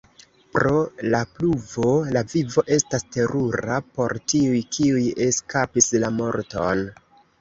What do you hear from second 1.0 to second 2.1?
la pluvo,